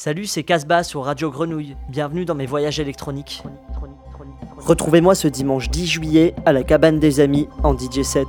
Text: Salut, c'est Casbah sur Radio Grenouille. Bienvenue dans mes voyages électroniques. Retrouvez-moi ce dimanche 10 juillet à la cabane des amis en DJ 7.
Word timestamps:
Salut, 0.00 0.26
c'est 0.26 0.44
Casbah 0.44 0.84
sur 0.84 1.02
Radio 1.02 1.28
Grenouille. 1.28 1.74
Bienvenue 1.88 2.24
dans 2.24 2.36
mes 2.36 2.46
voyages 2.46 2.78
électroniques. 2.78 3.42
Retrouvez-moi 4.58 5.16
ce 5.16 5.26
dimanche 5.26 5.70
10 5.70 5.86
juillet 5.88 6.34
à 6.46 6.52
la 6.52 6.62
cabane 6.62 7.00
des 7.00 7.18
amis 7.18 7.48
en 7.64 7.76
DJ 7.76 8.02
7. 8.02 8.28